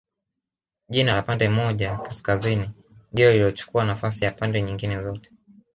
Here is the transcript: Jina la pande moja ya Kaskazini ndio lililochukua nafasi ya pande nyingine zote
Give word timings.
Jina 0.89 1.13
la 1.13 1.21
pande 1.21 1.49
moja 1.49 1.87
ya 1.87 1.97
Kaskazini 1.97 2.69
ndio 3.13 3.31
lililochukua 3.31 3.85
nafasi 3.85 4.25
ya 4.25 4.31
pande 4.31 4.61
nyingine 4.61 5.01
zote 5.01 5.31